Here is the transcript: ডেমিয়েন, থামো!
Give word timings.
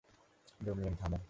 ডেমিয়েন, 0.61 0.93
থামো! 0.95 1.17